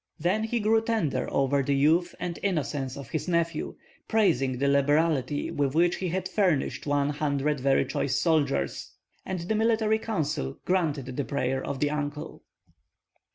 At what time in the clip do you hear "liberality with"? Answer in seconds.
4.67-5.75